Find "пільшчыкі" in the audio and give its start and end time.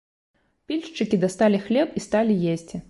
0.71-1.21